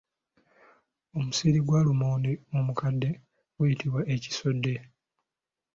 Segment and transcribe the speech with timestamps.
[1.17, 3.09] Omusiri gwa lumonde omukadde
[3.55, 4.75] guyitibwa ekisodde.